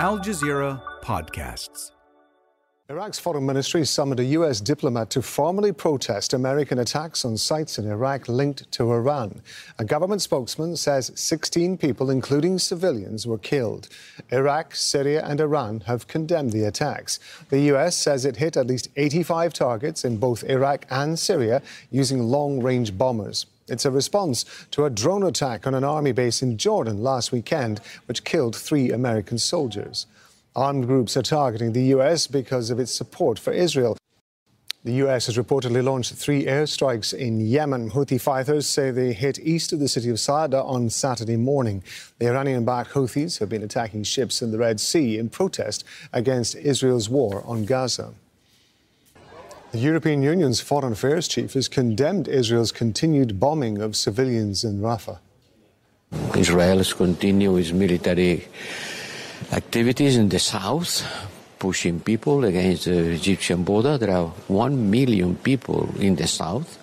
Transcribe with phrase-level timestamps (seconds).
[0.00, 1.90] Al Jazeera Podcasts.
[2.88, 4.60] Iraq's foreign ministry summoned a U.S.
[4.60, 9.42] diplomat to formally protest American attacks on sites in Iraq linked to Iran.
[9.80, 13.88] A government spokesman says 16 people, including civilians, were killed.
[14.30, 17.18] Iraq, Syria, and Iran have condemned the attacks.
[17.48, 17.96] The U.S.
[17.96, 21.60] says it hit at least 85 targets in both Iraq and Syria
[21.90, 23.46] using long range bombers.
[23.68, 27.80] It's a response to a drone attack on an army base in Jordan last weekend,
[28.06, 30.06] which killed three American soldiers.
[30.56, 32.26] Armed groups are targeting the U.S.
[32.26, 33.96] because of its support for Israel.
[34.84, 35.26] The U.S.
[35.26, 37.90] has reportedly launched three airstrikes in Yemen.
[37.90, 41.82] Houthi fighters say they hit east of the city of Sa'ada on Saturday morning.
[42.18, 46.54] The Iranian backed Houthis have been attacking ships in the Red Sea in protest against
[46.54, 48.14] Israel's war on Gaza.
[49.70, 55.18] The European Union's Foreign Affairs Chief has condemned Israel's continued bombing of civilians in Rafah.
[56.34, 58.48] Israel continues its military
[59.52, 61.04] activities in the south,
[61.58, 63.98] pushing people against the Egyptian border.
[63.98, 66.78] There are one million people in the south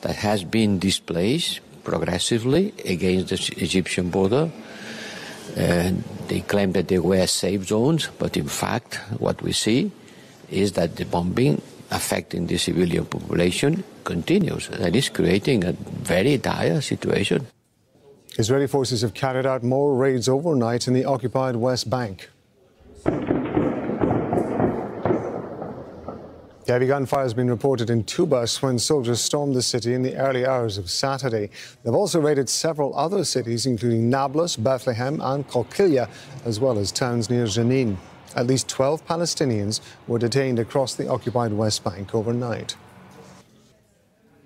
[0.00, 4.50] that has been displaced progressively against the Egyptian border.
[5.54, 5.92] Uh,
[6.28, 9.90] they claim that they were safe zones, but in fact, what we see
[10.48, 16.80] is that the bombing affecting the civilian population continues and is creating a very dire
[16.80, 17.46] situation.
[18.38, 22.28] Israeli forces have carried out more raids overnight in the occupied West Bank.
[26.66, 30.44] Heavy gunfire has been reported in Tubas when soldiers stormed the city in the early
[30.44, 31.48] hours of Saturday.
[31.84, 36.10] They've also raided several other cities, including Nablus, Bethlehem, and Qalqilia,
[36.44, 37.96] as well as towns near Jenin.
[38.34, 42.76] At least 12 Palestinians were detained across the occupied West Bank overnight.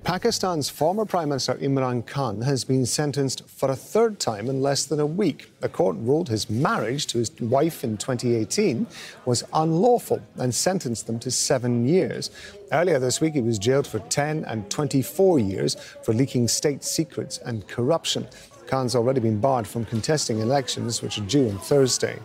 [0.03, 4.87] Pakistan's former Prime Minister Imran Khan has been sentenced for a third time in less
[4.87, 5.53] than a week.
[5.61, 8.87] The court ruled his marriage to his wife in 2018
[9.27, 12.31] was unlawful and sentenced them to seven years.
[12.73, 17.37] Earlier this week, he was jailed for 10 and 24 years for leaking state secrets
[17.39, 18.27] and corruption.
[18.67, 22.19] Khan's already been barred from contesting elections, which are due on Thursday.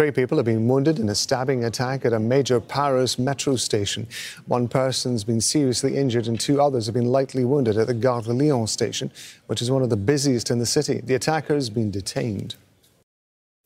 [0.00, 4.06] Three people have been wounded in a stabbing attack at a major Paris metro station.
[4.46, 8.22] One person's been seriously injured and two others have been lightly wounded at the Gare
[8.22, 9.12] de Lyon station,
[9.46, 11.02] which is one of the busiest in the city.
[11.04, 12.54] The attacker has been detained.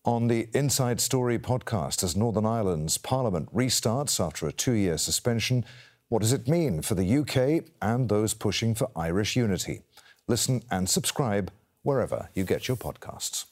[0.04, 5.64] On the Inside Story podcast, as Northern Ireland's Parliament restarts after a two year suspension,
[6.08, 9.82] what does it mean for the UK and those pushing for Irish unity?
[10.26, 11.52] Listen and subscribe
[11.84, 13.44] wherever you get your podcasts.